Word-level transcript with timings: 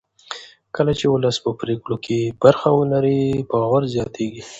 کله 0.75 0.91
چې 0.99 1.05
ولس 1.13 1.37
په 1.45 1.51
پرېکړو 1.61 1.97
کې 2.05 2.19
برخه 2.43 2.67
ولري 2.79 3.21
باور 3.51 3.81
زیاتېږي 3.93 4.43